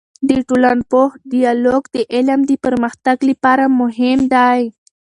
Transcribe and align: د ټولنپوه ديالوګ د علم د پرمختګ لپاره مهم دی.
د 0.29 0.31
ټولنپوه 0.47 1.09
ديالوګ 1.33 1.83
د 1.95 1.97
علم 2.13 2.39
د 2.49 2.51
پرمختګ 2.65 3.17
لپاره 3.29 3.63
مهم 3.79 4.19
دی. 4.33 4.61